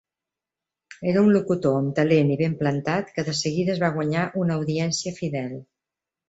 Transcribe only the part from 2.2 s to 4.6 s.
i ben plantat que de seguida es va guanyar una